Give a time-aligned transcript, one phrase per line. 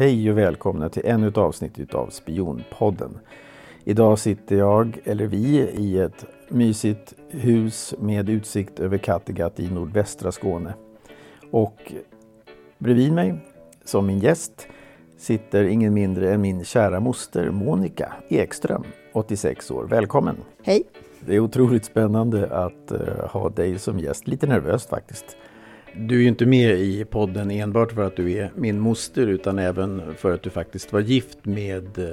[0.00, 3.18] Hej och välkomna till ännu ett avsnitt av Spionpodden.
[3.84, 10.32] Idag sitter jag, eller vi, i ett mysigt hus med utsikt över Kattegatt i nordvästra
[10.32, 10.74] Skåne.
[11.50, 11.92] Och
[12.78, 13.34] bredvid mig,
[13.84, 14.66] som min gäst,
[15.18, 19.84] sitter ingen mindre än min kära moster Monica Ekström, 86 år.
[19.84, 20.36] Välkommen!
[20.62, 20.82] Hej!
[21.20, 24.26] Det är otroligt spännande att uh, ha dig som gäst.
[24.26, 25.36] Lite nervöst faktiskt.
[25.96, 29.58] Du är ju inte med i podden enbart för att du är min moster utan
[29.58, 32.06] även för att du faktiskt var gift med uh,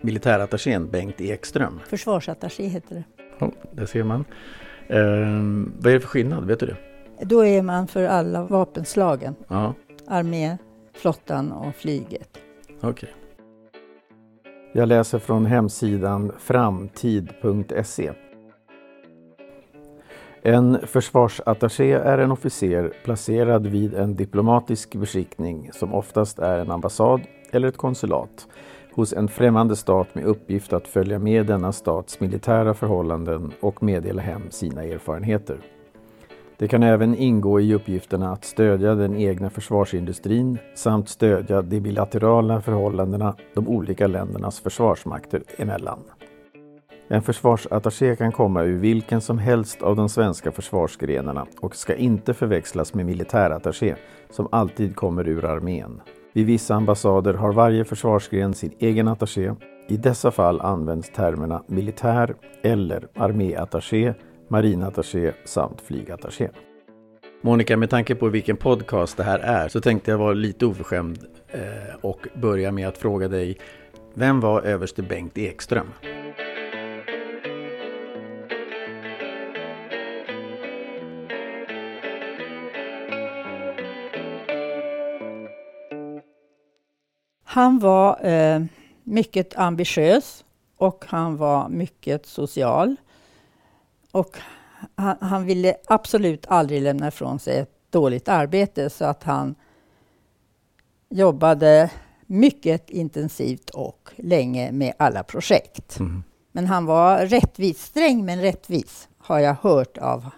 [0.00, 1.80] militärattachén Bengt Ekström.
[1.88, 3.04] Försvarsattaché heter det.
[3.38, 4.20] Ja, det ser man.
[4.90, 6.46] Uh, vad är det för skillnad?
[6.46, 6.76] Vet du det?
[7.24, 9.34] Då är man för alla vapenslagen.
[9.48, 9.74] Ja.
[10.06, 10.58] Armé,
[10.94, 12.28] flottan och flyget.
[12.80, 12.90] Okej.
[12.90, 13.10] Okay.
[14.76, 18.12] Jag läser från hemsidan framtid.se.
[20.46, 27.20] En försvarsattaché är en officer placerad vid en diplomatisk beskickning som oftast är en ambassad
[27.50, 28.48] eller ett konsulat
[28.92, 34.22] hos en främmande stat med uppgift att följa med denna stats militära förhållanden och meddela
[34.22, 35.56] hem sina erfarenheter.
[36.56, 42.60] Det kan även ingå i uppgifterna att stödja den egna försvarsindustrin samt stödja de bilaterala
[42.60, 45.98] förhållandena de olika ländernas försvarsmakter emellan.
[47.08, 52.34] En försvarsattaché kan komma ur vilken som helst av de svenska försvarsgrenarna och ska inte
[52.34, 53.96] förväxlas med militärattaché
[54.30, 56.00] som alltid kommer ur armén.
[56.32, 59.54] Vid vissa ambassader har varje försvarsgren sin egen attaché.
[59.88, 64.14] I dessa fall används termerna militär eller arméattaché,
[64.48, 66.50] marinattaché samt flygattaché.
[67.42, 71.18] Monica, med tanke på vilken podcast det här är så tänkte jag vara lite oförskämd
[71.48, 71.60] eh,
[72.00, 73.58] och börja med att fråga dig,
[74.14, 75.86] vem var överste Bengt Ekström?
[87.54, 88.64] Han var eh,
[89.04, 90.44] mycket ambitiös
[90.76, 92.96] och han var mycket social.
[94.10, 94.38] Och
[94.94, 99.54] han, han, ville absolut aldrig lämna ifrån sig ett dåligt arbete så att han
[101.08, 101.90] jobbade
[102.26, 105.98] mycket intensivt och länge med alla projekt.
[105.98, 106.22] Mm.
[106.52, 110.30] Men han var rättvis, sträng men rättvis, har jag hört av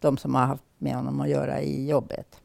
[0.00, 2.40] de som har haft med honom att göra i jobbet.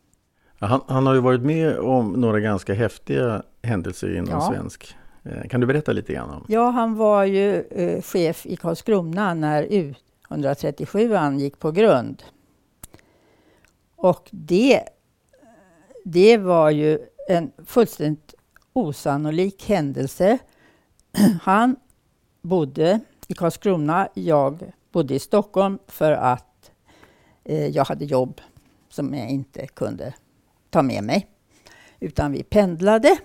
[0.59, 4.51] Han, han, har ju varit med om några ganska häftiga händelser inom ja.
[4.51, 4.95] svensk.
[5.23, 6.45] Eh, kan du berätta lite grann om?
[6.47, 12.23] Ja, han var ju eh, chef i Karlskrona när U137 gick på grund.
[13.95, 14.83] Och det,
[16.05, 16.99] det var ju
[17.29, 18.33] en fullständigt
[18.73, 20.37] osannolik händelse.
[21.41, 21.75] Han
[22.41, 26.71] bodde i Karlskrona, jag bodde i Stockholm för att
[27.43, 28.41] eh, jag hade jobb
[28.89, 30.13] som jag inte kunde
[30.69, 31.27] ta med mig.
[31.99, 33.17] Utan vi pendlade.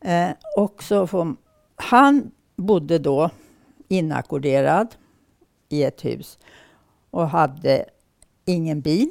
[0.00, 1.36] Eh, och så får,
[1.76, 3.30] han bodde då
[3.88, 4.94] inackorderad
[5.68, 6.38] i ett hus
[7.10, 7.84] och hade
[8.44, 9.10] ingen bil,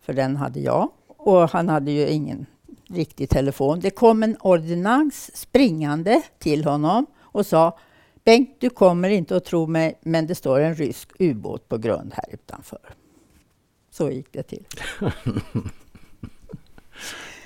[0.00, 0.90] för den hade jag.
[1.06, 2.46] Och han hade ju ingen
[2.88, 3.80] riktig telefon.
[3.80, 7.78] Det kom en ordinans springande till honom och sa
[8.24, 12.12] Bengt, du kommer inte att tro mig, men det står en rysk ubåt på grund
[12.14, 12.94] här utanför.
[13.90, 14.66] Så gick det till.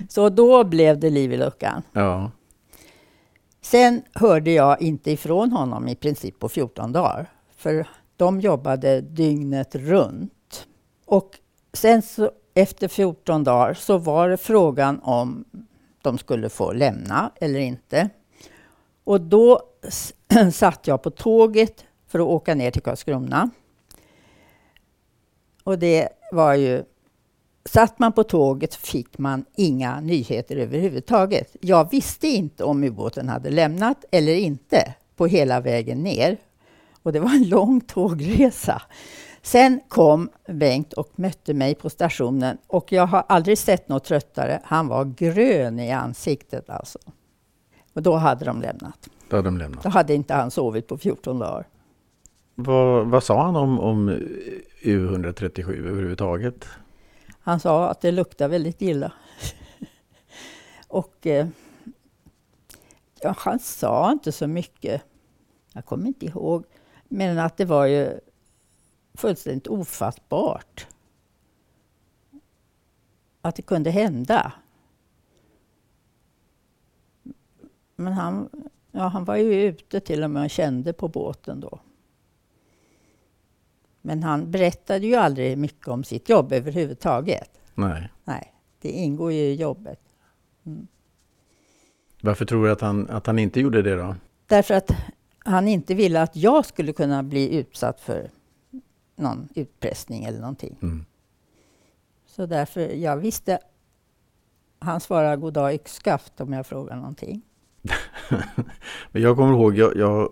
[0.08, 1.82] Så då blev det liv i luckan.
[1.92, 2.30] Ja.
[3.60, 7.30] Sen hörde jag inte ifrån honom i princip på 14 dagar.
[7.56, 7.86] För
[8.16, 10.66] de jobbade dygnet runt.
[11.04, 11.38] Och
[11.72, 15.44] sen så, efter 14 dagar så var det frågan om
[16.02, 18.08] de skulle få lämna eller inte.
[19.04, 19.60] Och då
[20.52, 23.50] satt jag på tåget för att åka ner till Karlskrona.
[25.64, 26.84] Och det var ju
[27.64, 31.56] Satt man på tåget fick man inga nyheter överhuvudtaget.
[31.60, 36.36] Jag visste inte om ubåten hade lämnat eller inte på hela vägen ner.
[37.02, 38.82] Och det var en lång tågresa.
[39.42, 44.60] Sen kom Bengt och mötte mig på stationen och jag har aldrig sett något tröttare.
[44.64, 46.98] Han var grön i ansiktet alltså.
[47.92, 49.08] Och då hade de lämnat.
[49.28, 49.82] Då hade de lämnat.
[49.82, 51.66] Då hade inte han sovit på 14 dagar.
[52.54, 54.10] Vad, vad sa han om, om
[54.82, 56.66] U137 överhuvudtaget?
[57.44, 59.12] Han sa att det luktar väldigt illa.
[60.88, 61.48] och eh,
[63.20, 65.02] ja, han sa inte så mycket.
[65.72, 66.64] Jag kommer inte ihåg.
[67.04, 68.20] Men att det var ju
[69.14, 70.86] fullständigt ofattbart.
[73.40, 74.52] Att det kunde hända.
[77.96, 78.48] Men han,
[78.90, 81.80] ja, han var ju ute till och med och kände på båten då.
[84.02, 87.50] Men han berättade ju aldrig mycket om sitt jobb överhuvudtaget.
[87.74, 88.08] Nej.
[88.24, 90.00] Nej, det ingår ju i jobbet.
[90.66, 90.86] Mm.
[92.20, 94.16] Varför tror du att han, att han inte gjorde det då?
[94.46, 94.90] Därför att
[95.38, 98.30] han inte ville att jag skulle kunna bli utsatt för
[99.16, 100.76] någon utpressning eller någonting.
[100.82, 101.04] Mm.
[102.26, 103.58] Så därför, jag visste...
[104.78, 107.42] Han svarade god dag yxskaft om jag frågar någonting.
[109.12, 110.28] Men jag kommer ihåg, jag, jag eh,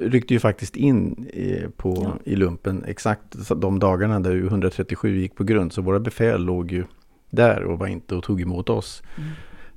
[0.00, 2.12] ryckte ju faktiskt in i, på, Ja.
[2.24, 3.22] i lumpen exakt
[3.56, 5.72] de dagarna där U137 gick på grund.
[5.72, 6.84] Så våra befäl låg ju
[7.30, 9.02] där och var inte och tog emot oss.
[9.16, 9.30] Mm.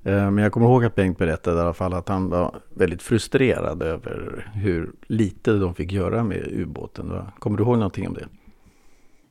[0.03, 3.01] Eh, Men jag kommer ihåg att Bengt berättade i alla fall att han var väldigt
[3.01, 7.21] frustrerad över hur lite de fick göra med ubåten.
[7.39, 8.27] Kommer du ihåg någonting om det?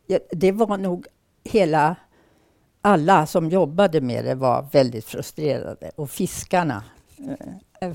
[0.06, 1.06] Ja, det var nog
[1.44, 1.96] hela...
[2.86, 5.90] Alla som jobbade med det var väldigt frustrerade.
[5.96, 6.82] Och fiskarna,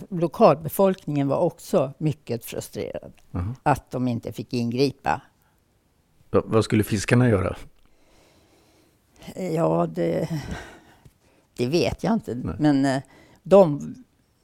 [0.10, 3.14] lokalbefolkningen var också mycket frustrerad.
[3.32, 3.56] Mhm.
[3.64, 5.22] Att de inte fick ingripa.
[6.32, 7.56] Va- Vad skulle fiskarna göra?
[9.36, 10.30] Eh, Ja, det,
[11.58, 12.36] det vet jag inte.
[12.36, 12.56] Nej.
[12.60, 13.02] Men eh,
[13.44, 13.96] de,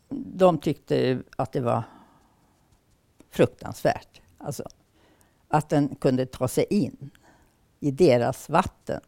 [0.09, 1.83] de tyckte att det var
[3.31, 4.21] fruktansvärt.
[4.37, 4.63] Alltså,
[5.47, 7.09] att den kunde ta sig in
[7.79, 9.01] i deras vatten.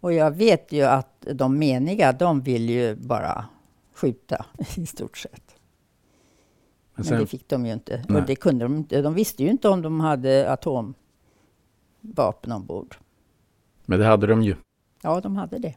[0.00, 3.44] Och jag vet ju att de meniga, de vill ju bara
[3.96, 4.46] skjuta
[4.76, 5.32] i stort sett.
[6.94, 8.04] Men Men sen, det fick de ju inte.
[8.08, 8.20] Nej.
[8.20, 9.02] Och det kunde de inte.
[9.02, 12.96] De visste ju inte om de hade atomvapen ombord.
[13.86, 14.54] men det hade de ju,
[15.02, 15.74] Ja, de hade det.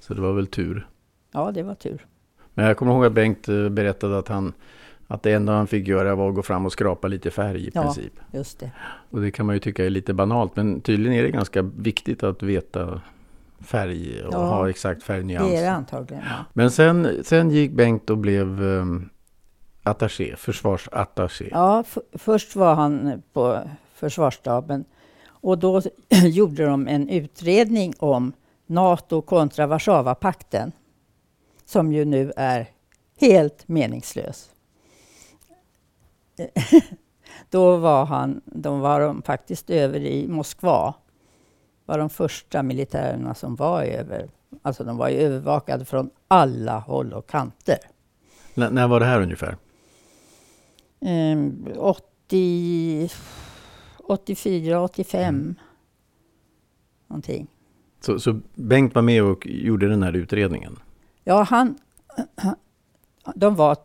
[0.00, 0.88] så det var väl tur.
[1.32, 2.06] Ja, det var tur.
[2.54, 4.52] Men jag kommer ihåg att Bengt eh, berättade att, han,
[5.06, 7.70] att det enda han fick göra var att gå fram och skrapa lite färg i
[7.74, 7.82] Ja.
[7.82, 8.12] princip.
[8.32, 8.70] Just det.
[9.10, 12.22] Och det kan man ju tycka är lite banalt, men tydligen är det ganska viktigt
[12.22, 13.02] att veta
[13.60, 15.50] färg och Ja, ha exakt färgnyans.
[15.50, 16.24] Det är det antagligen.
[16.28, 16.44] Ja.
[16.52, 19.10] Men sen, sen gick Bengt och blev um,
[19.82, 21.48] attaché, försvarsattaché.
[21.50, 23.60] Ja, först var han på
[23.94, 24.84] försvarsstaben
[25.28, 25.82] och då
[26.24, 28.32] gjorde de en utredning om
[28.66, 30.72] NATO kontra Warszawapakten
[31.64, 32.70] som ju nu är
[33.20, 34.50] helt meningslös.
[37.50, 40.94] då var han, de var de faktiskt över i Moskva.
[41.88, 44.28] Var de första militärerna som var över.
[44.62, 47.78] Alltså de var ju övervakade från alla håll och kanter.
[48.54, 49.56] N- när var det här ungefär?
[51.00, 53.08] Ehm, 80,
[53.98, 55.54] 84, 85.
[57.06, 57.46] Någonting.
[58.00, 60.78] Så, så Bengt var med och gjorde den här utredningen?
[61.24, 61.78] Ja, han,
[63.34, 63.76] de var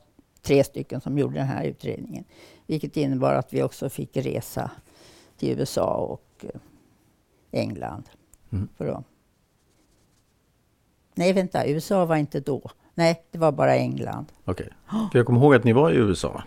[0.41, 2.23] tre stycken som gjorde den här utredningen.
[2.67, 4.71] Vilket innebar att vi också fick resa
[5.37, 6.59] till USA och eh,
[7.53, 8.09] England.
[8.51, 8.67] Mm.
[8.77, 9.03] För att...
[11.15, 12.71] Nej, vänta, USA var inte då.
[12.93, 14.25] Nej, det var bara England.
[14.45, 14.69] Okej.
[15.11, 16.43] För jag kommer ihåg att ni var i USA.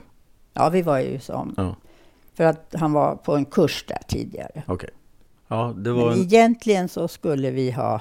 [0.52, 1.48] Ja, vi var i USA.
[1.56, 1.76] Ja,
[2.34, 4.62] För att han var på en kurs där tidigare.
[4.66, 4.90] okej.
[5.48, 6.24] Ja, det var Men en...
[6.24, 8.00] egentligen så skulle vi ha...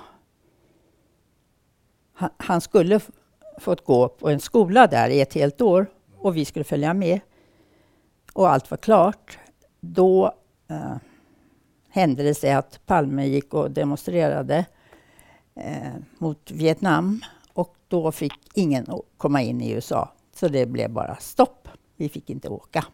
[2.37, 2.99] Han, skulle
[3.59, 5.85] fått gå på en skola där i ett helt år
[6.17, 7.19] och vi skulle följa med.
[8.33, 9.37] Och allt var klart.
[9.79, 10.33] Då
[10.67, 10.95] eh,
[11.95, 14.65] hände det sig att Palme gick och demonstrerade
[15.55, 17.21] eh, mot Vietnam
[17.53, 18.85] och då fick ingen
[19.17, 20.13] komma in i USA.
[20.35, 21.67] Så det blev bara stopp.
[21.95, 22.85] Vi fick inte åka.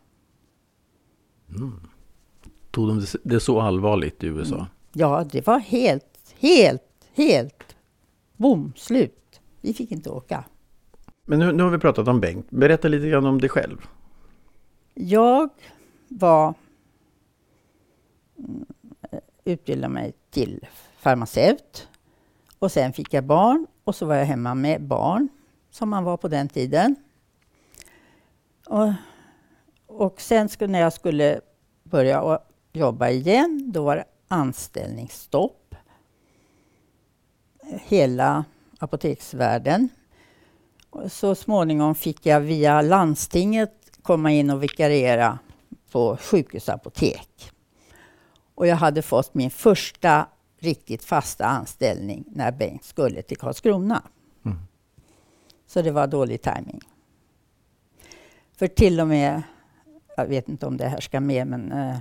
[2.71, 4.55] Tog de det- det så allvarligt i USA?
[4.55, 4.67] Mm.
[4.93, 7.75] Ja, det var helt, helt, helt
[8.37, 9.41] bom, slut.
[9.61, 10.43] Vi fick inte åka.
[11.25, 12.49] Men nu, nu har vi pratat om Bengt.
[12.49, 13.77] Berätta lite grann om dig själv.
[14.93, 15.49] Jag
[16.07, 16.53] var
[19.43, 20.67] Utbilda mig till
[20.97, 21.87] farmaceut
[22.59, 25.29] och sen fick jag barn och så var jag hemma med barn
[25.71, 26.95] som man var på den tiden.
[28.67, 28.93] Och,
[29.87, 31.41] och sen skulle, när jag skulle
[31.83, 32.39] börja
[32.73, 35.75] jobba igen, då var det anställningsstopp.
[37.63, 38.45] Hela
[38.79, 39.89] apoteksvärlden.
[40.89, 45.39] Och så småningom fick jag via landstinget komma in och vikariera
[45.91, 47.50] på sjukhusapotek.
[48.55, 50.27] Och jag hade fått min första
[50.59, 54.03] riktigt fasta anställning när Bengt skulle till Karlskrona.
[54.45, 54.57] Mm.
[55.67, 56.81] Så det var dålig timing.
[58.57, 59.41] För till och med,
[60.17, 61.97] jag vet inte om det här ska med, men eh,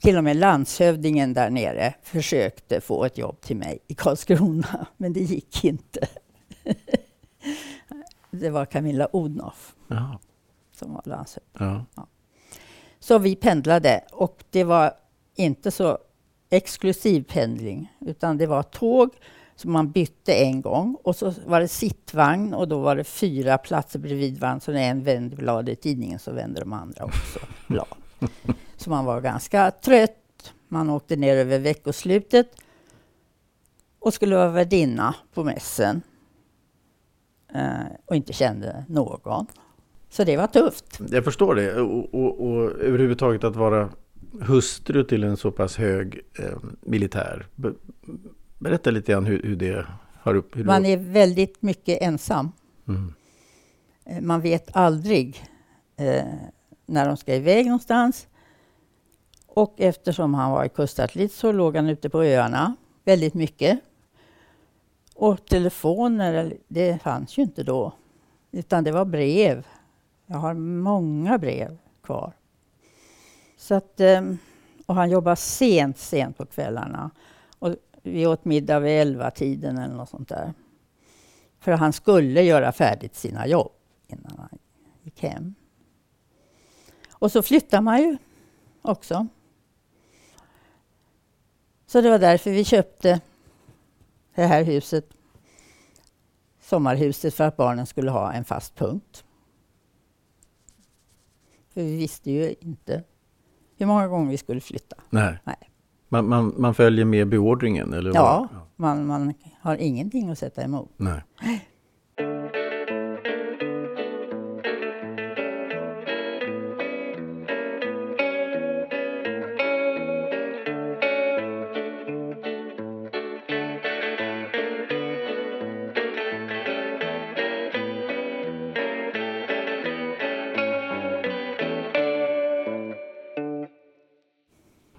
[0.00, 5.12] till och med landshövdingen där nere försökte få ett jobb till mig i Karlskrona, men
[5.12, 6.08] det gick inte.
[8.30, 10.18] det var Camilla Odnoff Jaha.
[10.72, 11.86] som var landshövding.
[11.94, 12.06] Ja.
[12.98, 14.92] Så vi pendlade och det var
[15.34, 15.98] inte så
[16.50, 19.10] exklusiv pendling utan det var tåg
[19.56, 23.58] som man bytte en gång och så var det sittvagn och då var det fyra
[23.58, 24.60] platser bredvid varandra.
[24.60, 27.86] Så när en vände blad i tidningen så vände de andra också blad.
[28.76, 30.52] Så man var ganska trött.
[30.68, 32.48] Man åkte ner över veckoslutet
[33.98, 36.02] och skulle vara värdinna på mässen.
[37.54, 39.46] eh, och inte kände någon.
[40.10, 41.00] Så det var tufft.
[41.10, 41.80] Jag förstår det.
[41.80, 43.90] Och, och, och överhuvudtaget att vara
[44.40, 47.46] hustru till en så pass hög eh, militär.
[47.54, 47.72] Be,
[48.58, 50.56] berätta lite grann hur, hur det har upp...
[50.56, 52.52] Hur Man är väldigt mycket ensam.
[52.88, 53.14] Mm.
[54.04, 55.44] Eh, man vet aldrig
[55.96, 56.24] eh,
[56.86, 58.26] när de ska iväg någonstans.
[59.46, 63.80] Och eftersom han var i kustartillerit så låg han ute på öarna väldigt mycket.
[65.14, 67.92] Och telefoner, det fanns ju inte då.
[68.52, 69.66] Utan det var brev.
[70.26, 72.32] Jag har många brev kvar.
[73.56, 74.38] Så att, ehm,
[74.86, 77.10] och han jobbade sent, sent på kvällarna.
[77.58, 80.52] Och vi åt middag vid elva tiden eller något sånt där.
[81.58, 83.72] För han skulle göra färdigt sina jobb
[84.06, 84.58] innan han
[85.02, 85.54] gick hem.
[87.10, 88.16] Och så flyttar man ju
[88.82, 89.26] också.
[91.86, 93.20] Så det var därför vi köpte
[94.34, 95.06] det här huset,
[96.60, 99.24] sommarhuset, för att barnen skulle ha en fast punkt.
[101.68, 103.04] För vi visste ju inte
[103.84, 104.96] hur många gånger vi skulle flytta.
[105.10, 105.38] Nej.
[105.44, 105.56] Nej.
[106.08, 107.92] Man, man, man följer med beordringen?
[107.92, 108.66] Eller ja, ja.
[108.76, 110.90] Man, man har ingenting att sätta emot.
[110.96, 111.22] Nej.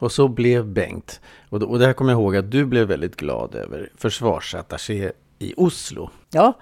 [0.05, 3.15] Och så blev Bengt, och, och det här kommer jag ihåg att du blev väldigt
[3.15, 6.09] glad över, försvarsattaché i Oslo.
[6.31, 6.53] Ja,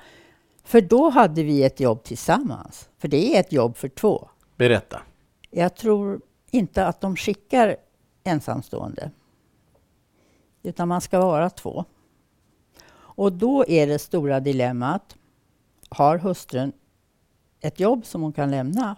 [0.64, 2.90] för då hade vi ett jobb tillsammans.
[2.98, 4.30] För det är ett jobb för två.
[4.56, 5.02] Berätta.
[5.52, 6.22] Jag tror
[6.52, 7.76] inte att de skickar
[8.24, 9.12] ensamstående.
[10.64, 11.86] Utan man ska vara två.
[12.94, 15.16] Och då är det stora dilemmat.
[15.90, 16.72] Har hustrun
[17.62, 18.96] ett jobb som hon kan lämna?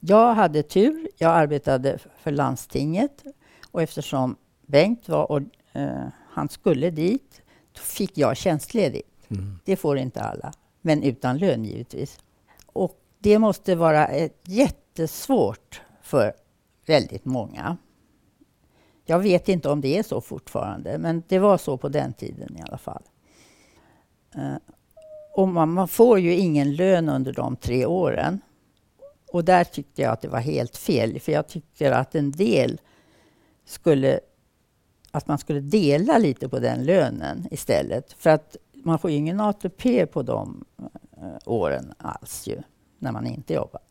[0.00, 1.08] Jag hade tur.
[1.16, 3.24] Jag arbetade för landstinget
[3.70, 5.40] och eftersom Bengt var och
[5.72, 7.42] eh, han skulle dit,
[7.74, 9.30] fick jag tjänstledigt.
[9.30, 9.58] Mm.
[9.64, 12.18] Det får inte alla, men utan lön givetvis.
[12.66, 16.32] Och det måste vara ett jättesvårt för
[16.86, 17.76] väldigt många.
[19.04, 22.56] Jag vet inte om det är så fortfarande, men det var så på den tiden
[22.56, 23.02] i alla fall.
[24.34, 24.56] Eh,
[25.36, 28.40] och man, man får ju ingen lön under de tre åren.
[29.32, 32.80] Och där tyckte jag att det var helt fel, för jag tycker att en del
[33.64, 34.20] skulle
[35.10, 38.12] att man skulle dela lite på den lönen istället.
[38.12, 40.64] För att man får ju ingen ATP på de
[41.16, 42.62] eh, åren alls ju,
[42.98, 43.82] när man inte jobbar.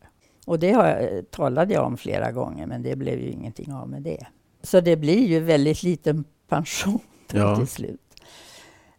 [0.46, 4.02] Och det har, talade jag om flera gånger, men det blev ju ingenting av med
[4.02, 4.28] det.
[4.62, 7.00] Så det blir ju väldigt liten pension
[7.34, 7.56] ja.
[7.56, 8.02] till slut.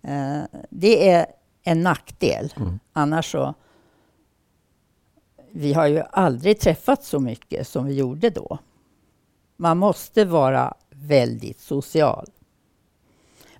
[0.04, 1.26] Uh, det är
[1.62, 2.52] en nackdel.
[2.56, 2.78] Mm.
[2.92, 3.54] Annars så
[5.52, 8.58] vi har ju aldrig träffat så mycket som vi gjorde då.
[9.56, 12.26] Man måste vara väldigt social.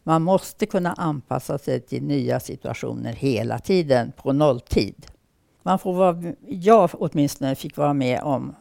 [0.02, 5.06] Man måste kunna anpassa sig till nya situationer hela tiden på nolltid.
[5.62, 8.54] Man får vara, jag åtminstone fick vara med om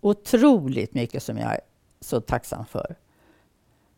[0.00, 1.60] otroligt mycket som jag är
[2.00, 2.96] så tacksam för.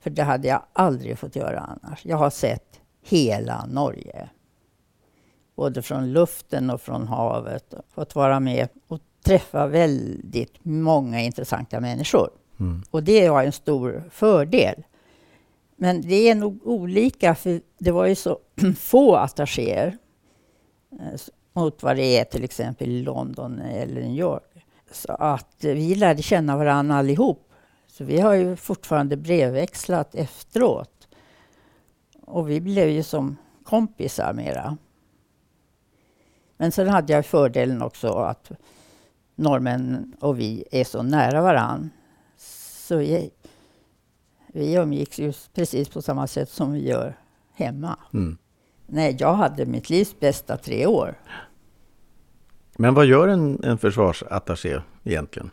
[0.00, 2.06] För det hade jag aldrig fått göra annars.
[2.06, 4.28] Jag har sett hela Norge
[5.60, 7.74] både från luften och från havet.
[7.94, 12.30] Fått vara med och träffa väldigt många intressanta människor.
[12.60, 12.82] Mm.
[12.90, 14.82] Och det var en stor fördel.
[15.76, 18.38] Men det är nog olika, för det var ju så
[18.78, 19.98] få attachéer
[20.92, 21.20] eh,
[21.52, 24.66] mot vad det är till exempel i London eller New York.
[24.92, 27.52] Så att vi lärde känna varandra allihop.
[27.86, 31.08] Så vi har ju fortfarande brevväxlat efteråt.
[32.22, 34.76] Och vi blev ju som kompisar mera.
[36.60, 38.50] Men sen hade jag fördelen också att
[39.34, 41.90] norrmän och vi är så nära varann.
[42.36, 43.30] Så vi,
[44.46, 47.18] vi umgicks ju precis på samma sätt som vi gör
[47.54, 47.98] hemma.
[48.14, 48.38] Mm.
[48.86, 51.14] Nej, jag hade mitt livs bästa tre år.
[52.76, 55.50] Men vad gör en, en försvarsattaché egentligen?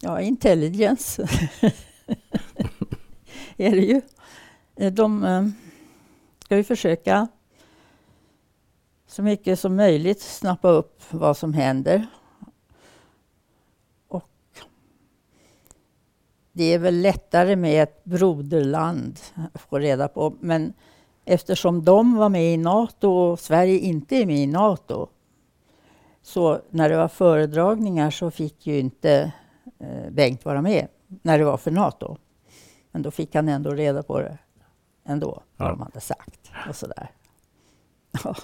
[0.00, 1.22] Ja, intelligence
[3.56, 4.00] är det ju.
[4.90, 5.48] De eh,
[6.44, 7.28] ska ju försöka
[9.10, 12.06] så mycket som möjligt snappa upp vad som händer.
[14.08, 14.30] Och
[16.52, 19.20] det är väl lättare med ett broderland
[19.52, 20.34] att få reda på.
[20.40, 20.72] Men
[21.24, 25.08] eftersom de var med i Nato och Sverige inte är med i Nato
[26.22, 29.32] så när det var föredragningar så fick ju inte
[29.78, 32.16] eh, Bengt vara med när det var för Nato.
[32.92, 34.38] Men då fick han ändå reda på det
[35.04, 37.10] ändå, vad de hade sagt och sådär.
[38.24, 38.34] Ja.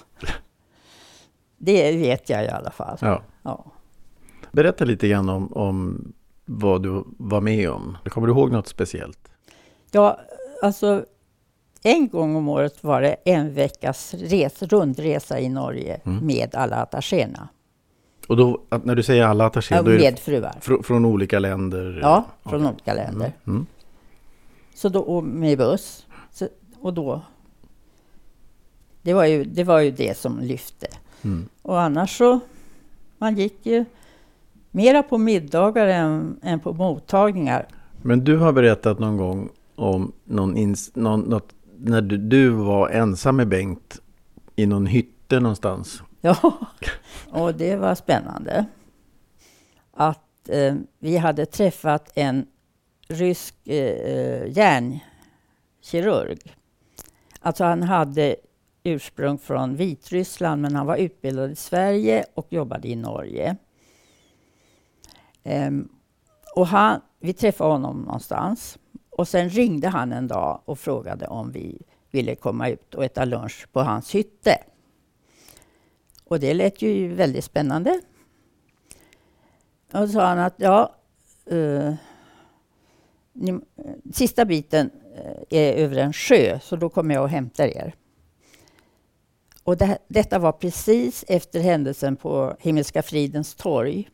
[1.67, 2.97] Det vet jag i alla fall.
[3.01, 3.21] Ja.
[3.43, 3.65] Ja.
[4.51, 6.13] Berätta lite grann om, om
[6.45, 7.97] vad du var med om.
[8.09, 9.19] Kommer du ihåg något speciellt?
[9.91, 10.19] Ja,
[10.63, 11.05] alltså
[11.83, 16.25] en gång om året var det en veckas res, rundresa i Norge Mm.
[16.25, 17.47] med alla attachéerna.
[18.27, 20.55] Och då, när du säger alla attachéer, Ja, då är det med fruar.
[20.61, 21.99] fr- från olika länder?
[22.01, 22.67] Ja, från Okej.
[22.73, 23.31] olika länder.
[23.47, 23.65] Mm.
[24.75, 26.05] Så då, med buss.
[26.31, 26.47] Så,
[26.81, 27.21] och då...
[29.01, 30.87] Det var, ju, det var ju det som lyfte.
[31.23, 31.49] Mm.
[31.61, 32.39] Och annars så...
[33.19, 33.85] Man gick ju
[34.71, 37.67] mera på middagar än, än på mottagningar.
[38.01, 42.89] Men du har berättat någon gång om någon, ins- någon något, när du, du var
[42.89, 44.01] ensam med Bengt
[44.55, 46.01] i någon hytte någonstans.
[46.21, 46.57] Ja,
[47.29, 48.65] och det var spännande.
[49.93, 52.45] Att eh, vi hade träffat en
[53.07, 56.39] rysk eh, hjärnkirurg.
[57.41, 58.35] Alltså han hade
[58.87, 63.55] ursprung från Vitryssland men han var utbildad i Sverige och jobbade i Norge.
[65.43, 65.89] Um,
[66.55, 68.77] och han, vi träffade honom någonstans
[69.09, 73.25] och sen ringde han en dag och frågade om vi ville komma ut och äta
[73.25, 74.57] lunch på hans hytte.
[76.23, 78.01] Och det lät ju väldigt spännande.
[79.93, 80.95] Och då sa han att ja,
[81.51, 81.93] uh,
[83.33, 83.59] ni, eh,
[84.13, 87.95] sista biten eh, är över en sjö, så då kommer jag och hämtar er.
[89.67, 94.09] Och det, detta var precis efter händelsen på Himmelska fridens torg.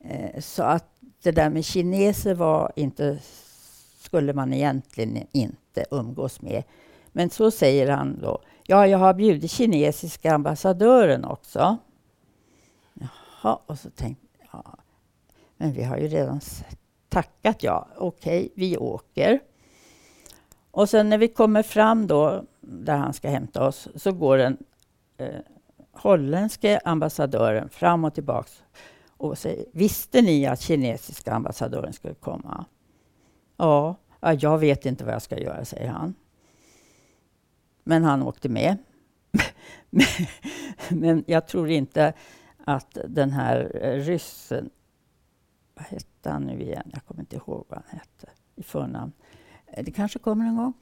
[0.00, 0.86] Eh, så att
[1.22, 3.18] det där med kineser var inte,
[4.00, 6.62] skulle man egentligen inte umgås med.
[7.12, 11.76] Men så säger han då, ja, jag har bjudit kinesiska ambassadören också.
[12.94, 14.78] Jaha, och så tänkte jag,
[15.56, 16.40] men vi har ju redan
[17.08, 17.88] tackat ja.
[17.96, 19.40] Okej, vi åker.
[20.70, 24.56] Och sen när vi kommer fram då, där han ska hämta oss, så går den
[25.16, 25.40] eh,
[25.92, 28.62] holländske ambassadören fram och tillbaks
[29.16, 32.64] och säger, visste ni att kinesiska ambassadören skulle komma?
[33.56, 33.96] Ja,
[34.40, 36.14] jag vet inte vad jag ska göra, säger han.
[37.84, 38.76] Men han åkte med.
[40.90, 42.12] Men- jag tror inte
[42.64, 44.70] att den här eh, ryssen,
[45.74, 46.90] vad hette han nu igen?
[46.92, 49.12] Jag kommer inte ihåg vad han hette i förnamn.
[49.66, 50.72] Eh, det kanske kommer en gång.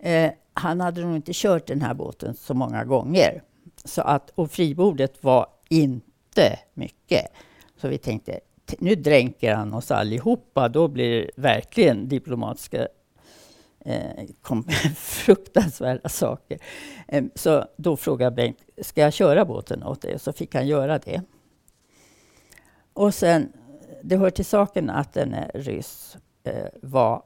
[0.00, 3.42] Eh, han hade nog inte kört den här båten så många gånger.
[3.84, 7.26] Så att, och fribordet var inte mycket.
[7.76, 8.40] Så vi tänkte,
[8.78, 10.68] nu dränker han oss allihopa.
[10.68, 12.88] Då blir det verkligen diplomatiska
[13.84, 14.64] eh, kom,
[14.96, 16.58] fruktansvärda saker.
[17.08, 20.18] Eh, så då frågade Bengt, ska jag köra båten åt dig?
[20.18, 21.22] Så fick han göra det.
[22.92, 23.52] Och sen,
[24.02, 27.22] det hör till saken att den ryss eh, var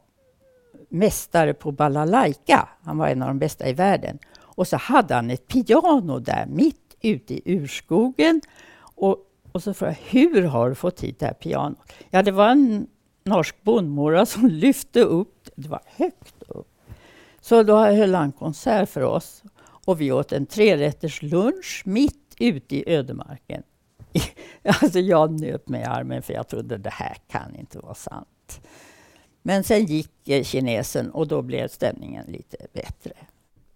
[0.91, 2.69] mästare på balalaika.
[2.83, 4.19] Han var en av de bästa i världen.
[4.39, 8.41] Och så hade han ett piano där mitt ute i urskogen.
[8.81, 9.17] Och,
[9.53, 11.93] och så frågade jag, hur har du fått hit det här pianot?
[12.11, 12.87] Ja, det var en
[13.25, 15.63] norsk bondmora som lyfte upp det.
[15.63, 16.67] Det var högt upp.
[17.41, 19.43] Så då höll han konsert för oss.
[19.87, 23.63] Och vi åt en trerätters lunch mitt ute i ödemarken.
[24.83, 28.61] Alltså jag nöp mig i armen för jag trodde det här kan inte vara sant.
[29.51, 33.13] Men sen gick eh, kinesen och då blev stämningen lite bättre.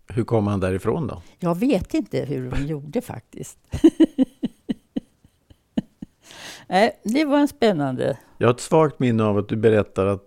[0.09, 1.23] Hur kom han därifrån då?
[1.39, 3.59] Jag vet inte hur de gjorde faktiskt.
[6.69, 8.19] Nej, det var en spännande...
[8.39, 10.23] Jag har ett svagt minne av att du berättar att,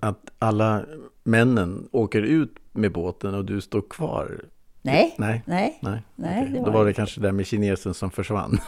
[0.00, 0.84] att alla
[1.22, 4.44] männen åker ut med båten och du står kvar.
[4.82, 5.78] Nej, Nej, nej.
[5.82, 6.02] nej.
[6.16, 6.52] Nej, okej.
[6.52, 6.96] det Då var var det inte.
[6.96, 8.58] kanske det där med kinesen som försvann.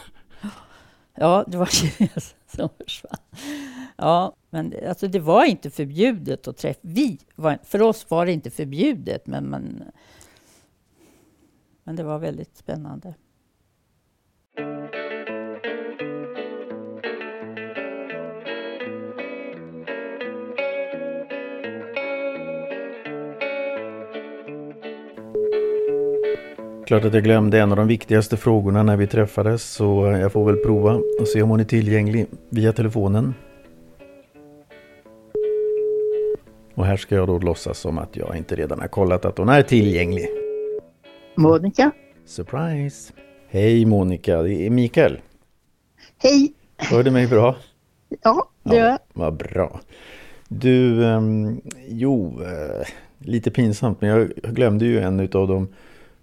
[1.17, 3.19] Ja, det var kinesen som försvann.
[3.97, 6.79] Ja, men det, alltså det var inte förbjudet att träffa...
[6.81, 9.83] Vi var, för oss var det inte förbjudet, men, man,
[11.83, 13.13] men det var väldigt spännande.
[26.85, 30.45] Klart att jag glömde en av de viktigaste frågorna när vi träffades så jag får
[30.45, 33.33] väl prova och se om hon är tillgänglig via telefonen.
[36.75, 39.49] Och här ska jag då låtsas som att jag inte redan har kollat att hon
[39.49, 40.27] är tillgänglig.
[41.35, 41.91] Monica?
[42.25, 43.13] Surprise!
[43.49, 45.19] Hej Monica, det är Mikael.
[46.17, 46.53] Hej!
[46.77, 47.55] Hör du mig bra?
[48.23, 48.99] Ja, det gör jag.
[49.13, 49.79] Vad bra.
[50.47, 52.87] Du, ehm, jo, eh,
[53.19, 55.67] lite pinsamt men jag glömde ju en av de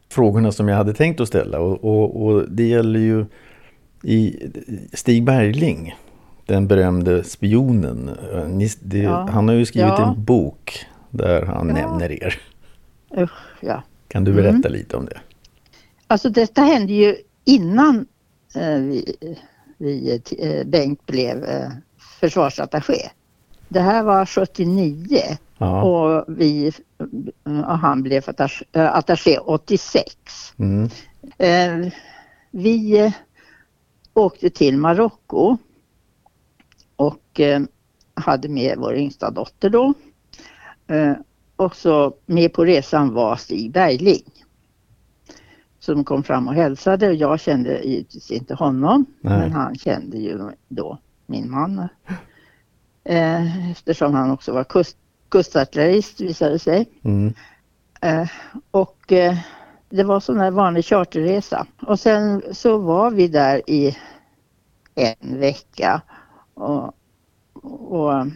[0.08, 3.26] frågorna som jag hade tänkt att ställa och, och, och det gäller ju
[4.02, 4.48] i
[4.92, 5.94] Stig Bergling,
[6.46, 8.08] den berömde spionen.
[8.32, 9.28] Eh, Ni, det, Ja.
[9.30, 10.08] Han har ju skrivit Ja.
[10.12, 11.74] en bok där han Ja.
[11.74, 12.40] nämner er.
[13.18, 13.82] Usch, ja.
[14.08, 14.42] Kan du Mm.
[14.44, 15.20] berätta lite om det?
[16.06, 18.06] alltså detta hände ju innan
[18.54, 19.16] eh, vi,
[19.78, 21.68] vi, eh, Bengt blev eh,
[22.20, 23.10] försvarsattaché.
[23.68, 25.18] Det här var 79
[25.58, 25.82] Ja.
[25.82, 26.72] och, vi,
[27.44, 30.14] och han blev attaché, eh, attaché 86.
[30.58, 30.88] Mm.
[31.38, 31.92] Eh,
[32.50, 33.12] vi eh,
[34.14, 35.56] åkte till Marocko
[36.96, 37.62] och eh,
[38.14, 39.94] hade med vår yngsta dotter då.
[40.86, 41.14] Eh,
[41.56, 44.24] och så med på resan var Stig Bergling.
[45.78, 49.06] Som kom fram och hälsade och jag kände givetvis inte honom.
[49.20, 49.38] Nej.
[49.38, 51.88] Men han kände ju då min man.
[53.04, 54.96] Eh, eftersom han också var kust,
[55.28, 56.88] kustartillerist visade det sig.
[57.02, 57.34] Mm.
[58.00, 58.28] Eh,
[58.70, 59.36] och eh,
[59.90, 61.66] det var sån här vanlig charterresa.
[61.80, 63.96] Och sen så var vi där i
[64.94, 66.02] en vecka.
[66.54, 66.94] Och,
[67.92, 68.26] och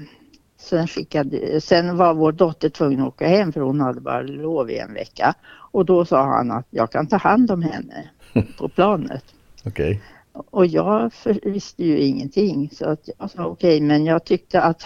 [0.56, 4.70] sen, skickade, sen var vår dotter tvungen att åka hem för hon hade bara lov
[4.70, 5.34] i en vecka.
[5.72, 8.10] Och då sa han att jag kan ta hand om henne
[8.58, 9.24] på planet.
[9.64, 10.02] Okej.
[10.32, 14.82] Och jag visste ju ingenting så att jag sa okej men jag tyckte att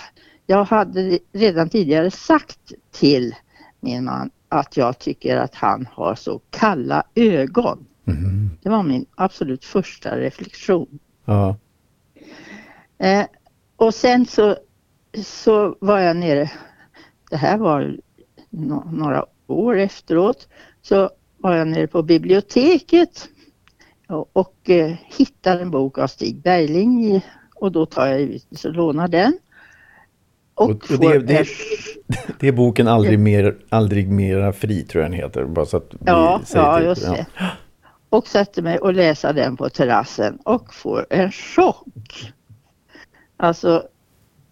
[0.47, 3.35] jag hade redan tidigare sagt till
[3.81, 7.87] min man att jag tycker att han har så kalla ögon.
[8.05, 8.51] Mhm.
[8.63, 10.99] Det var min absolut första reflektion.
[11.25, 11.57] Ja.
[13.01, 13.25] Eh,
[13.77, 14.57] och sen så,
[15.25, 16.51] så var jag nere,
[17.31, 17.97] det här var
[18.51, 20.49] no, några år efteråt,
[20.83, 23.29] så var jag nere på biblioteket
[24.09, 27.23] och, och eh, hittade en bok av Stig Bergling i,
[27.55, 29.39] och då tar jag givetvis och lånar den.
[30.55, 31.45] Och, Och- det- får det- en-
[32.41, 35.45] Det är boken Aldrig, mer, aldrig mera fri tror jag den heter.
[35.45, 36.87] Bara så att Ja, ja till.
[36.87, 37.27] just det.
[38.09, 42.33] Och sätter mig och läser den på terrassen och får en chock.
[43.43, 43.83] Alltså,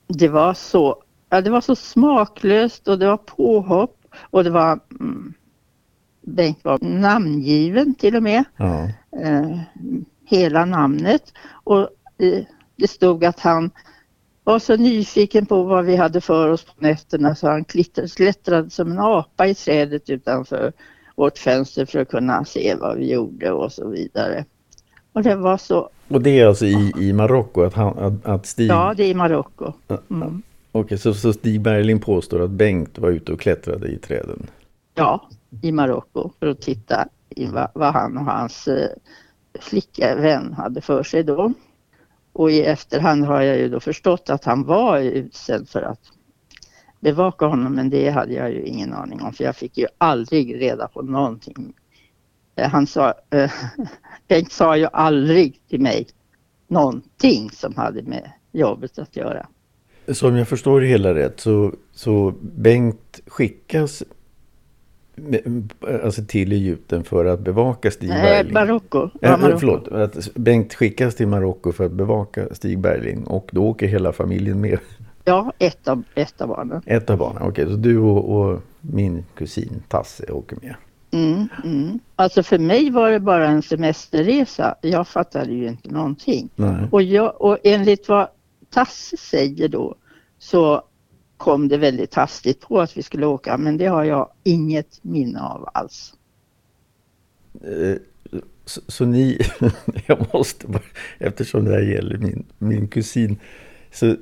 [0.07, 3.97] det var så, ja, det var så smaklöst och det var påhopp
[4.31, 5.35] och det var mm,
[6.23, 8.83] Bengt var namngiven till och med, Ja.
[9.23, 9.59] eh,
[10.25, 11.81] hela namnet och
[12.19, 12.45] eh,
[12.77, 13.71] det stod att han
[14.45, 17.65] var så nyfiken på vad vi hade för oss på nätterna så han
[18.17, 20.73] klättrade, som en apa i trädet utanför
[21.17, 24.45] vårt fönster för att kunna se vad vi gjorde och så vidare.
[25.13, 28.47] Och det var så, Och det är alltså i, i Marocko att, han, att, att
[28.47, 28.71] Stig...
[28.71, 29.73] ja det är i Marocko.
[30.11, 30.43] Mm.
[30.73, 34.47] Okej, så, så Stig Bergling påstår att Bengt var ute och klättrade i träden.
[34.95, 35.29] Ja,
[35.63, 38.89] i Marocko för att titta i vad, vad han och hans eh,
[39.61, 41.53] flickvän hade för sig då.
[42.33, 46.01] Och i efterhand har jag ju då förstått att han var utsänd för att
[47.01, 50.61] bevaka honom men det hade jag ju ingen aning om för jag fick ju aldrig
[50.61, 51.73] reda på någonting.
[52.59, 53.51] Eh, Han sa, eh,
[54.29, 56.07] Bengt sa ju aldrig till mig
[56.69, 59.47] någonting som hade med jobbet att göra.
[60.09, 64.03] Så om jag förstår det hela rätt så, så Bengt skickas
[65.15, 65.73] med-
[66.05, 68.53] alltså till Egypten för att bevaka Stig Nej, Bergling.
[68.55, 69.09] Marocko.
[69.21, 69.59] Ja, Eh, Marocko.
[69.59, 74.13] förlåt, att Bengt skickas till Marocko för att bevaka Stig Bergling och då åker hela
[74.13, 74.79] familjen med.
[75.25, 76.83] Ja, ett av, ett av barnen.
[76.87, 77.67] Ett av barnen, okej.
[77.67, 80.75] så du och, och min kusin Tasse åker med.
[81.11, 81.99] Mm, mm.
[82.17, 84.75] Alltså för mig var det bara en semesterresa.
[84.81, 86.49] Jag fattade ju inte någonting.
[86.57, 86.89] Nej.
[86.93, 88.29] Och, jag, och enligt vad
[88.71, 89.95] Tasse säger då
[90.39, 90.83] så
[91.37, 95.41] kom det väldigt hastigt på att vi skulle åka men det har jag inget minne
[95.41, 96.15] av alls.
[97.65, 97.97] Eh,
[98.65, 99.39] Så, så ni,
[100.07, 100.83] jag måste bara,
[101.19, 103.37] eftersom det här gäller min, min kusin.
[103.93, 104.17] Så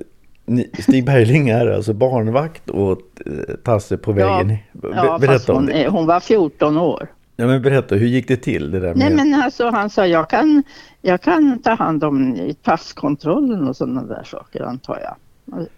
[0.79, 4.57] Stig Bergling är alltså barnvakt åt eh, Tasse på Ja, vägen.
[4.83, 5.87] Ja, fast berätta om hon, det.
[5.87, 7.07] hon var 14 år.
[7.35, 8.97] Ja, men berätta, hur gick det till det där med...
[8.97, 10.63] Nej men alltså han sa jag kan,
[11.01, 15.15] jag kan ta hand om passkontrollen och sådana där saker antar jag.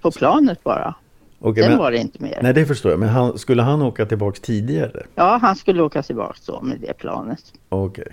[0.02, 0.96] På planet bara.
[1.40, 2.40] Okej, Sen men, var det inte mer.
[2.44, 3.00] Nej, det förstår jag.
[3.00, 5.04] Men han, skulle han åka tillbaks tidigare?
[5.16, 7.40] Ja, han skulle åka tillbaka så med det planet.
[7.70, 8.08] Okej.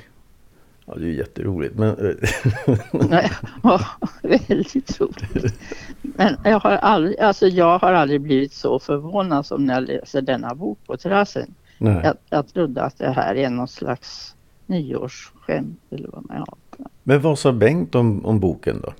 [0.86, 1.74] Ja, det är jätteroligt.
[1.78, 2.78] Men, eh,
[3.10, 3.30] Nej,
[3.62, 3.80] ja,
[4.22, 5.54] väldigt roligt.
[6.02, 10.22] Men jag har, aldrig, alltså jag har aldrig blivit så förvånad som när jag läser
[10.22, 11.54] denna bok på terrassen.
[11.78, 12.00] nej.
[12.04, 14.34] Jag, jag trodde att det här är någon slags
[14.66, 16.58] nyårsskämt eller vad man har.
[17.02, 18.92] Men vad sa Bengt om, om boken då?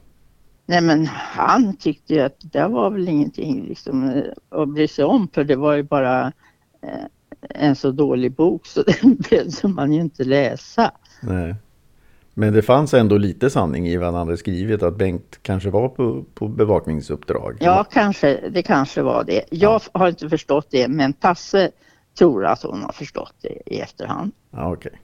[0.67, 4.23] Nej men han tyckte ju att det var väl ingenting liksom eh,
[4.61, 6.33] att bry sig om för det var ju bara
[6.83, 7.05] eh,
[7.41, 10.91] en så dålig bok så den behövde man ju inte läsa.
[11.23, 11.55] Nej.
[12.39, 15.89] Men det fanns ändå lite sanning i vad han hade skrivit att Bengt kanske var
[15.89, 17.57] på, på bevakningsuppdrag.
[17.61, 19.45] Ja, kanske, det kanske var det.
[19.51, 21.71] Jag har inte förstått det, men Tasse
[22.19, 24.33] tror att hon har förstått det i efterhand.
[24.51, 25.01] Ja, okej.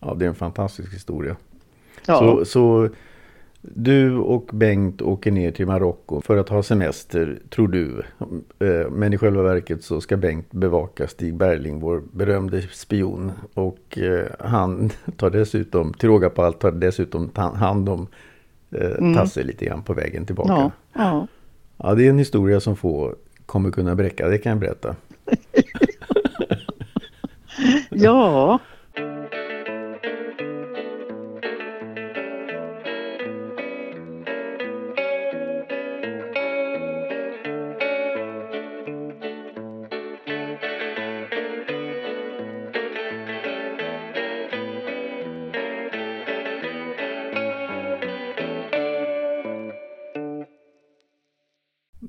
[0.00, 1.36] Ja, det är en fantastisk historia.
[2.06, 2.88] Ja, Så, så
[3.64, 8.02] Du och Bengt åker ner till Marocko för att ha semester, tror du.
[8.58, 13.32] Eh, men i själva verket så ska Bengt bevaka Stig Berling, vår berömde spion.
[13.54, 18.06] Och eh, han tar dessutom, till råga på allt, tar dessutom hand om
[18.70, 19.14] eh, mm.
[19.14, 20.52] Tasse lite grann på vägen tillbaka.
[20.52, 21.26] Ja, ja.
[21.76, 23.14] ja, det är en historia som få
[23.46, 24.96] kommer kunna bräcka, det kan jag berätta.
[27.90, 28.58] ja.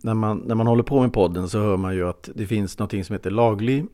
[0.03, 2.79] När man, när man håller på med podden så hör man ju att det finns
[2.79, 3.85] något som heter laglig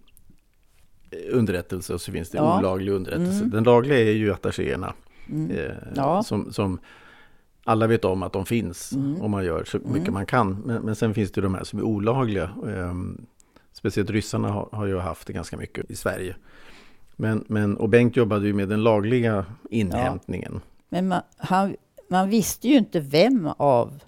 [1.32, 2.60] underrättelse och så finns det ja.
[2.60, 3.38] olaglig underrättelse.
[3.38, 3.50] Mm.
[3.50, 4.94] Den lagliga är ju attachéerna.
[5.30, 5.52] Mm.
[5.52, 6.24] Eh, ja.
[6.24, 6.80] som, som
[7.64, 9.22] alla vet om att de finns mm.
[9.22, 10.14] och man gör så mycket mm.
[10.14, 10.62] man kan.
[10.66, 12.44] Men, men sen finns det de här som är olagliga.
[12.44, 12.94] Eh,
[13.74, 16.36] speciellt ryssarna har, har, ju haft det ganska mycket i Sverige.
[17.16, 20.52] Men, men, och Bengt jobbade ju med den lagliga inhämtningen.
[20.54, 20.60] Ja.
[20.90, 21.76] Men man, han,
[22.10, 24.00] man visste ju inte vem av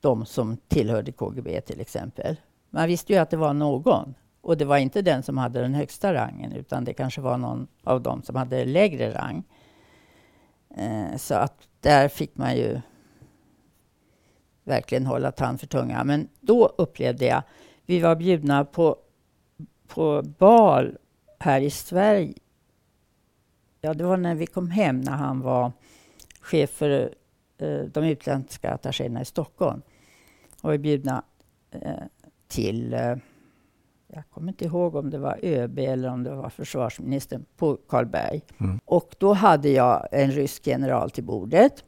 [0.00, 2.36] de som tillhörde KGB till exempel.
[2.70, 4.14] Man visste ju att det var någon.
[4.40, 7.66] Och det var inte den som hade den högsta rangen utan det kanske var någon
[7.84, 9.42] av dem som hade lägre rang.
[10.76, 12.80] Eh, så att där fick man ju
[14.64, 16.04] verkligen hålla tand för tunga.
[16.04, 17.42] Men då upplevde jag,
[17.86, 18.96] vi var bjudna på,
[19.86, 20.96] på bal
[21.38, 22.34] här i Sverige.
[23.80, 25.72] Ja, det var när vi kom hem när han var
[26.40, 27.14] chef för
[27.58, 29.82] eh, de utländska attachéerna i Stockholm.
[30.62, 31.24] Och vi bjudna
[31.70, 32.02] eh,
[32.48, 33.16] till eh,
[34.12, 38.42] jag kommer inte ihåg om det var ÖB eller om det var försvarsministern på Karlberg.
[38.60, 38.80] Mm.
[38.84, 41.84] Och då hade jag en rysk general till bordet.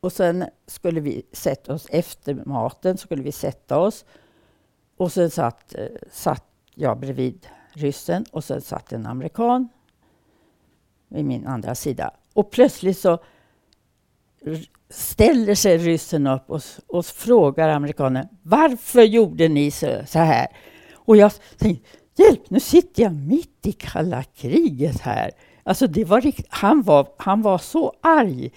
[0.00, 4.04] Och sen skulle vi sätta oss efter maten, skulle vi sätta oss.
[4.96, 9.68] Och sen satt, eh, satt jag bredvid ryssen och sen satt en amerikan
[11.08, 12.10] vid min andra sida.
[12.32, 13.18] Och plötsligt så
[14.90, 20.46] ställer sig ryssen upp och, och frågar amerikanen varför gjorde ni så, så här?
[20.94, 25.30] Och jag tänkte, hjälp, nu sitter jag mitt i kalla kriget här.
[25.62, 28.50] Alltså det var rikt, han, var, han var så arg.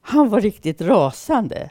[0.00, 1.70] Han var riktigt rasande.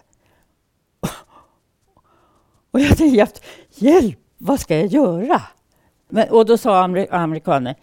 [2.72, 5.42] Och jag tänkte, hjälp, vad ska jag göra?
[6.10, 7.76] Men, och då sa amerikanen,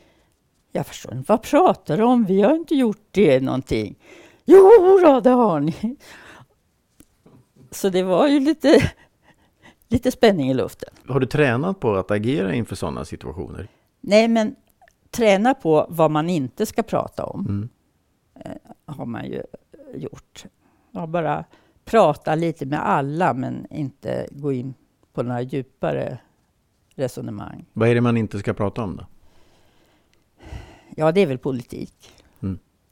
[0.72, 2.24] jag förstår inte, vad pratar du om?
[2.24, 3.94] Vi har inte gjort det någonting.
[4.50, 5.96] Jo då, det har ni.
[7.70, 8.92] Så det var ju lite,
[9.88, 10.88] lite spänning i luften.
[11.08, 13.68] Har du tränat på att agera inför sådana situationer?
[14.00, 14.56] Nej, men
[15.10, 17.68] träna på vad man inte ska prata om mm.
[18.44, 19.42] Eh, har man ju
[19.94, 20.44] gjort.
[20.90, 21.44] Jag bara
[21.84, 24.74] prata lite med alla, men inte gå in
[25.12, 26.18] på några djupare
[26.94, 27.64] resonemang.
[27.72, 29.06] Vad är det man inte ska prata om då?
[30.96, 32.17] Ja, det är väl politik.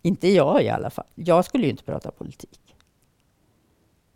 [0.07, 1.07] Inte jag i alla fall.
[1.15, 2.77] Jag skulle ju inte prata politik.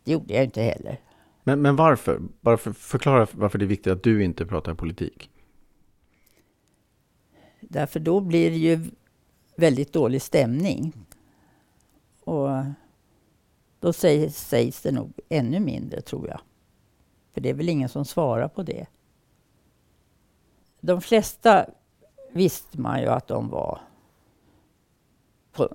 [0.04, 1.00] Det gjorde jag inte heller.
[1.44, 2.20] Men, men varför?
[2.40, 2.72] varför?
[2.72, 5.30] Förklara varför det är viktigt att du inte pratar politik.
[7.60, 8.90] Därför då blir det ju
[9.56, 10.92] väldigt dålig stämning.
[12.24, 12.48] Och
[13.80, 16.40] då sägs, sägs det nog ännu mindre, tror jag.
[17.34, 18.86] För det är väl ingen som svarar på det.
[20.80, 21.66] De flesta
[22.32, 23.80] visste man ju att de var
[25.52, 25.68] på,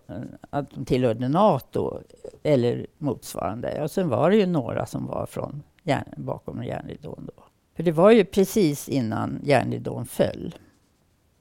[0.49, 2.01] att de tillhörde Nato
[2.43, 3.83] eller motsvarande.
[3.83, 7.29] Och sen var det ju några som var från järn, bakom järnridån.
[7.35, 7.43] Då.
[7.75, 10.55] För det var ju precis innan järnridån föll.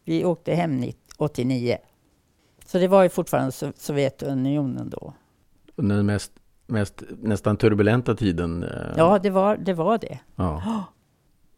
[0.04, 0.84] Vi åkte hem
[1.18, 1.76] 89.
[2.66, 5.14] Så det var ju fortfarande Sovjetunionen då.
[5.76, 6.32] Under den mest,
[6.66, 8.62] mest, nästan turbulenta tiden?
[8.62, 8.70] Eh.
[8.96, 9.72] Ja, det var det.
[9.72, 10.18] Var det.
[10.36, 10.62] Ja.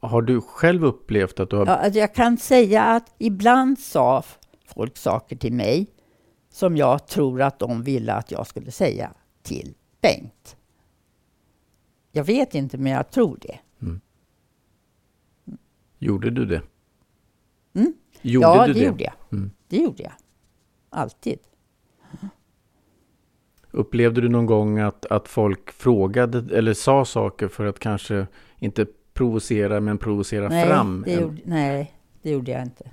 [0.01, 1.67] Har du själv upplevt att du har...
[1.67, 4.23] Ja, alltså jag kan säga att ibland sa
[4.67, 5.87] folk saker till mig
[6.57, 10.57] som jag tror att de ville att jag skulle säga till Bengt.
[12.13, 13.59] Jag vet inte, men jag tror det.
[13.83, 14.01] Mm.
[15.99, 16.63] Gjorde du det?
[17.75, 17.95] Mm?
[18.23, 19.13] Gjorde ja, du det, det gjorde jag.
[19.33, 19.51] Mm.
[19.69, 20.13] Det gjorde jag.
[20.91, 21.39] Alltid.
[23.71, 28.27] Upplevde du någon gång att, att folk frågade eller sa saker för att kanske
[28.59, 31.05] inte provocera men provocera nej, fram?
[31.07, 32.91] Det gjorde, nej, det gjorde jag inte.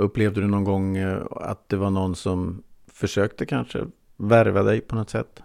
[0.00, 4.94] Upplevde du någon gång eh, att det var någon som försökte kanske värva dig på
[4.94, 5.42] något sätt?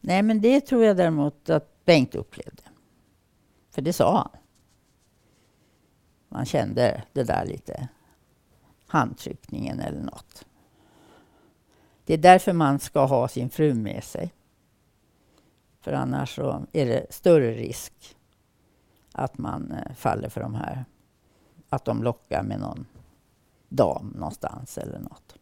[0.00, 2.62] Nej, men det tror jag däremot att Bengt upplevde.
[3.70, 4.40] För det sa han.
[6.28, 7.88] Man kände det där lite
[8.86, 10.46] handtryckningen eller något.
[12.04, 14.32] Det är därför man ska ha sin fru med sig.
[15.80, 18.16] För annars så är det större risk
[19.12, 20.84] att man eh, faller för de här,
[21.68, 22.86] att de lockar med någon
[23.68, 25.34] dam någonstans eller något.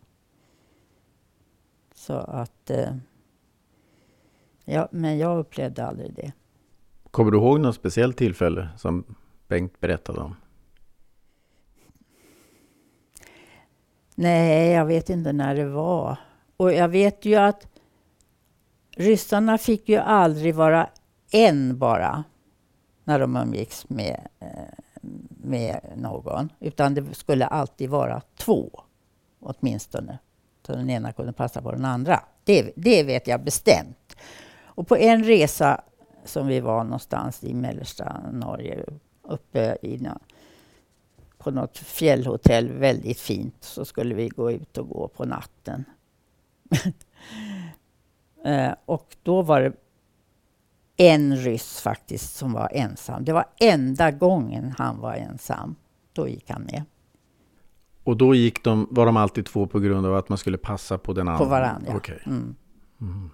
[1.94, 2.96] Så att, eh,
[4.64, 6.32] ja, men jag upplevde aldrig det.
[7.10, 9.04] Kommer du ihåg något speciellt tillfälle som
[9.48, 10.36] Bengt berättade om?
[14.14, 16.18] Nej, jag vet inte när det var.
[16.56, 17.68] Och jag vet ju att
[18.96, 20.88] ryssarna fick ju aldrig vara
[21.32, 22.24] en bara
[23.04, 24.48] när de umgicks med, eh,
[25.46, 26.52] med någon.
[26.60, 28.70] Utan det skulle alltid vara två,
[29.40, 30.18] åtminstone.
[30.66, 32.20] Så den ena kunde passa på den andra.
[32.44, 34.16] Det, det vet jag bestämt.
[34.64, 35.80] Och på en resa
[36.24, 38.84] som vi var någonstans i mellersta Norge,
[39.22, 40.08] uppe i,
[41.38, 45.84] på något fjällhotell, väldigt fint, så skulle vi gå ut och gå på natten.
[48.44, 49.72] Eh, och då var det
[50.96, 53.24] en ryss faktiskt som var ensam.
[53.24, 55.76] Det var enda gången han var ensam.
[56.12, 56.82] Då gick han med.
[58.04, 60.98] Och då gick de, var de alltid två på grund av att man skulle passa
[60.98, 61.38] på den andra?
[61.38, 61.96] På varandra, ja.
[61.96, 62.18] Okay.
[62.26, 62.54] Mm.
[63.00, 63.30] Mm.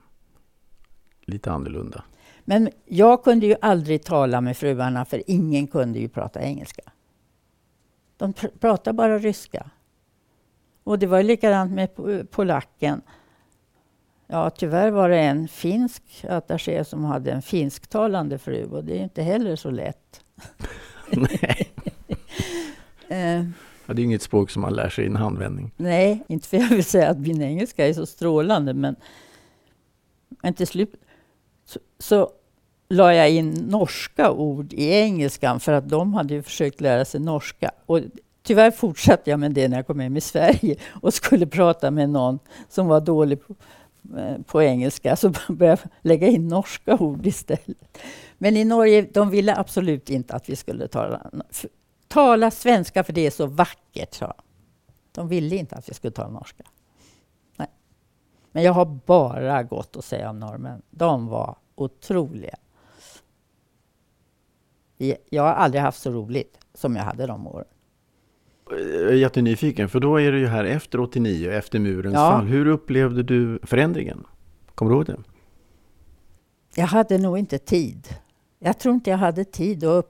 [1.25, 2.05] Lite annorlunda.
[2.45, 6.83] Men jag kunde ju aldrig tala med fruarna för ingen kunde ju prata engelska.
[8.17, 9.71] De pr pratade bara ryska.
[10.85, 11.91] Och det var likadant med
[12.31, 13.03] polacken.
[14.33, 19.03] Ja, tyvärr var det en finsk attaché som hade en finsktalande fru och det är
[19.03, 20.21] inte heller så lätt.
[21.11, 21.73] Nej.
[23.09, 23.45] eh,
[23.87, 25.73] ja, det är inget språk som man lär sig i en handvändning.
[25.77, 28.97] Nej, inte för jag vill säga att min engelska är så strålande, men,
[30.43, 30.95] men till slut
[31.65, 32.31] så, så
[32.89, 37.21] la jag in norska ord i engelskan för att de hade ju försökt lära sig
[37.21, 37.71] norska.
[37.87, 38.01] Och
[38.43, 42.11] tyvärr fortsatte jag med det när jag kom hem i Sverige och skulle prata med
[42.11, 43.55] någon som var dålig på,
[44.17, 47.99] Eh, på engelska, så började jag lägga in norska ord istället.
[48.39, 51.31] Men i Norge, de ville absolut inte att vi skulle tala,
[52.09, 54.35] tala svenska för det är så vackert, sa
[55.13, 55.29] de.
[55.29, 56.65] ville inte att vi skulle tala norska.
[57.57, 57.69] Nej.
[58.53, 60.83] Men jag har bara gott att säga om norrmän.
[60.91, 62.57] De var otroliga.
[65.31, 67.72] Jag har aldrig haft så roligt som jag hade de åren.
[68.79, 72.31] Jag är jättenyfiken, för då är det ju här efter 89, efter murens ja.
[72.31, 72.47] fall.
[72.47, 74.25] Hur upplevde du förändringen?
[74.75, 75.17] Kommer du ihåg det?
[76.75, 78.09] Jag hade nog inte tid.
[78.59, 79.85] Jag tror inte jag hade tid.
[79.85, 80.05] Och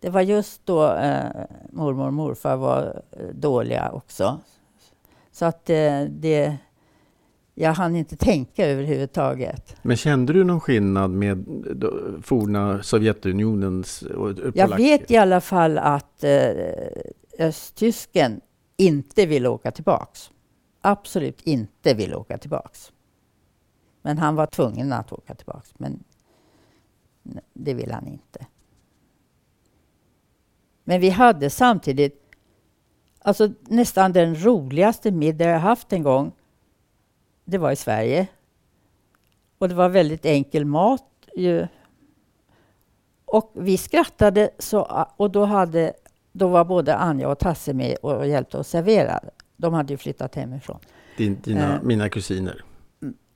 [0.00, 1.24] det var just då eh,
[1.72, 4.40] mormor och morfar var eh, dåliga också.
[5.32, 6.56] Så att eh, det
[7.54, 9.76] jag hann inte tänka överhuvudtaget.
[9.82, 11.44] Men kände du någon skillnad med
[12.22, 16.30] forna Sovjetunionens och Jag vet i alla fall att eh,
[17.38, 18.40] östtysken
[18.76, 20.30] inte ville åka tillbaks.
[20.80, 22.92] Absolut inte ville åka tillbaks.
[24.02, 25.74] Men han var tvungen att åka tillbaks.
[25.78, 26.04] Men
[27.52, 28.46] det ville han inte.
[30.84, 32.20] Men vi hade samtidigt
[33.18, 36.32] alltså nästan den roligaste middag jag haft en gång
[37.44, 38.26] det var i Sverige.
[39.58, 41.04] Och det var väldigt enkel mat.
[41.36, 41.66] Ju.
[43.24, 45.92] Och vi skrattade så, och då, hade,
[46.34, 49.20] då var både Anja och Tasse med och hjälpte oss servera.
[49.56, 50.78] De hade ju flyttat hemifrån.
[51.16, 52.64] Din, dina, uh, mina kusiner?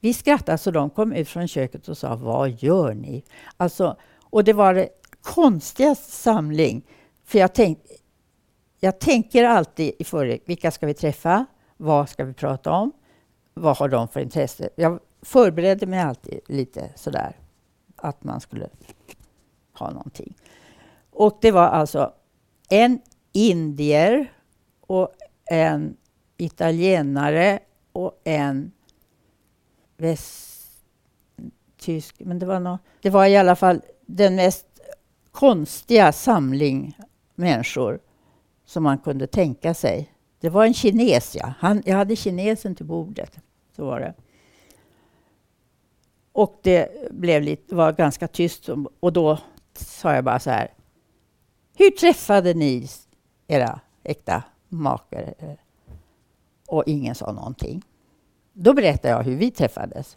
[0.00, 3.24] Vi skrattade så de kom ut från köket och sa Vad gör ni?
[3.56, 4.88] Alltså, och det var det
[5.22, 6.82] konstigaste samling.
[7.24, 7.78] För jag, tänk,
[8.80, 11.46] jag tänker alltid i förväg, vilka ska vi träffa?
[11.76, 12.92] Vad ska vi prata om?
[13.58, 14.68] vad har de för intresse?
[14.76, 17.36] Jag förberedde mig alltid lite sådär,
[17.96, 18.68] att man skulle
[19.72, 20.34] ha någonting.
[21.10, 22.12] Och det var alltså
[22.68, 23.00] en
[23.32, 24.32] indier
[24.80, 25.10] och
[25.50, 25.96] en
[26.36, 27.58] italienare
[27.92, 28.72] och en
[29.96, 30.56] västtysk.
[32.18, 34.66] Men det var, nå, det var i alla fall den mest
[35.30, 36.98] konstiga samling
[37.34, 38.00] människor
[38.64, 40.12] som man kunde tänka sig.
[40.40, 41.52] Det var en kines, ja.
[41.58, 43.38] Han, jag hade kinesen till bordet.
[43.76, 44.14] Så var det.
[46.32, 48.68] Och det blev lite, var ganska tyst
[49.00, 49.38] och då
[49.74, 50.77] sa jag bara så här.
[51.78, 52.88] Hur träffade ni
[53.46, 55.34] era äkta makar?
[56.66, 57.82] Och ingen sa någonting.
[58.52, 60.16] Då berättade jag hur vi träffades.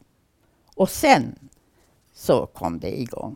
[0.75, 1.49] Och sen
[2.13, 3.35] så kom det igång.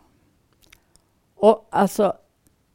[1.35, 2.13] Och alltså,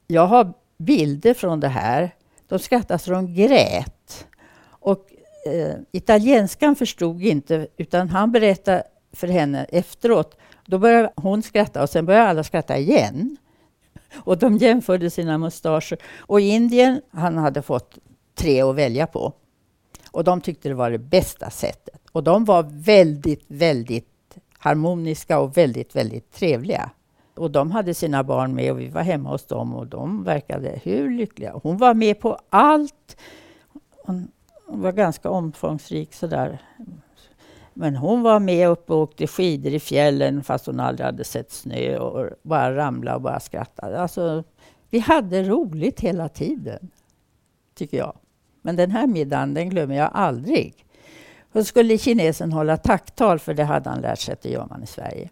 [0.06, 2.14] jag har bilder från det här.
[2.48, 4.26] De skrattade så de grät.
[4.68, 5.12] Och
[5.46, 8.82] eh, italienskan förstod inte, utan han berättade
[9.12, 10.36] för henne efteråt.
[10.66, 13.36] Då började hon skratta och sen började alla skratta igen.
[14.16, 15.98] Och de jämförde sina mustascher.
[16.18, 17.98] Och Indien, han hade fått
[18.34, 19.32] tre att välja på.
[20.10, 22.00] Och de tyckte det var det bästa sättet.
[22.12, 26.90] Och de var väldigt, väldigt harmoniska och väldigt, väldigt trevliga.
[27.36, 30.80] Och de hade sina barn med och vi var hemma hos dem och de verkade
[30.82, 31.60] hur lyckliga.
[31.62, 33.16] Hon var med på allt.
[34.04, 34.30] Hon
[34.66, 36.62] var ganska omfångsrik sådär.
[37.80, 41.50] Men hon var med upp och åkte skidor i fjällen fast hon aldrig hade sett
[41.50, 44.00] snö och bara ramlade och bara skrattade.
[44.00, 44.44] Alltså,
[44.90, 46.90] vi hade roligt hela tiden,
[47.74, 48.16] tycker jag.
[48.62, 50.86] Men den här middagen, den glömmer jag aldrig.
[51.52, 54.82] Då skulle kinesen hålla tacktal, för det hade han lärt sig att det gör man
[54.82, 55.30] i Sverige.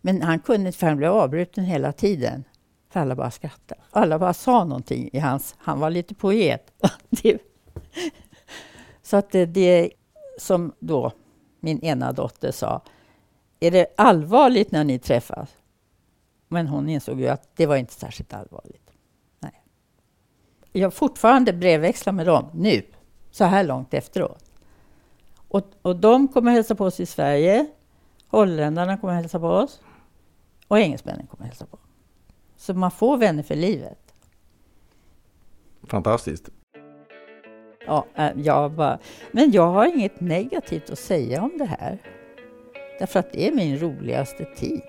[0.00, 2.44] Men han kunde inte, för han blev avbruten hela tiden.
[2.90, 3.80] För alla bara skrattade.
[3.90, 5.54] Alla bara sa någonting i hans...
[5.58, 6.72] Han var lite poet.
[9.02, 9.90] Så att det, det
[10.38, 11.12] som då
[11.60, 12.82] min ena dotter sa,
[13.60, 15.48] är det allvarligt när ni träffas?
[16.48, 18.90] Men hon insåg ju att det var inte särskilt allvarligt.
[19.40, 19.62] Nej.
[20.72, 22.82] Jag fortfarande brevväxlar med dem nu,
[23.30, 24.44] så här långt efteråt.
[25.48, 27.66] Och, och de kommer hälsa på oss i Sverige.
[28.28, 29.80] Holländarna kommer hälsa på oss.
[30.68, 31.78] Och engelsmännen kommer hälsa på.
[32.56, 34.14] Så man får vänner för livet.
[35.82, 36.48] Fantastiskt.
[37.88, 38.98] Ja, äh, jag bara,
[39.32, 41.98] men jag har inget negativt att säga om det här.
[42.98, 44.80] Därför att det är min roligaste tid.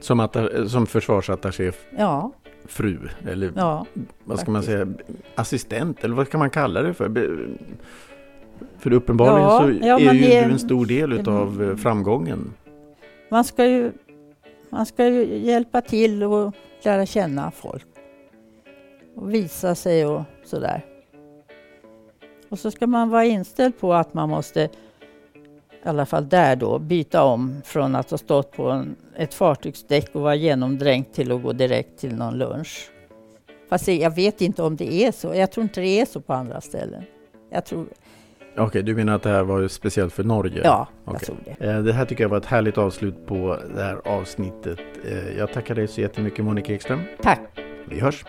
[0.00, 0.28] Som,
[0.68, 2.32] som försvarsattaché ja.
[2.66, 3.86] fru, eller ja,
[4.24, 4.48] vad ska faktiskt.
[4.48, 7.08] man säga, assistent, eller vad ska man kalla det för?
[8.78, 12.54] För uppenbarligen ja, så ja, är ju det, du en stor del av eh, framgången.
[13.30, 13.92] Man ska, ju,
[14.70, 17.86] man ska ju hjälpa till och lära känna folk.
[19.16, 20.89] Och visa sig och sådär.
[22.50, 24.68] Och så ska man vara inställd på att man måste, i
[25.84, 30.22] alla fall där då, byta om från att ha stått på en, ett fartygsdäck och
[30.22, 32.90] vara genomdränkt till att gå direkt till någon lunch.
[33.68, 35.34] Fast jag vet inte om det är så.
[35.34, 37.02] Jag tror inte det är så på andra ställen.
[37.50, 37.86] Jag tror...
[38.52, 40.60] Okej, okay, du menar att det här var speciellt för Norge?
[40.64, 41.14] Ja, okay.
[41.14, 41.66] jag tror det.
[41.66, 44.78] Eh, det här tycker jag var ett härligt avslut på det här avsnittet.
[45.04, 47.00] Eh, jag tackar dig så jättemycket Monica Ekström.
[47.22, 47.40] Tack.
[47.88, 48.24] Vi hörs.